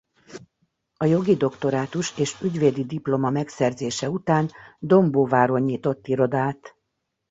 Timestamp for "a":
0.97-1.05